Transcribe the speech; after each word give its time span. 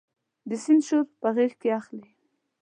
د 0.49 0.51
سیند 0.63 0.81
شور 0.87 1.03
په 1.21 1.27
غیږ 1.35 1.53
کې 1.61 1.69
اخلي 1.79 2.07